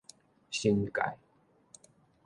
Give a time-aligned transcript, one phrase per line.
[0.49, 1.15] 新界